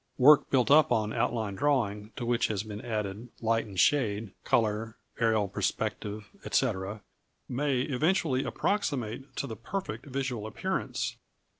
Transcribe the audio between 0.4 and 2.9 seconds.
built up on outline drawing to which has been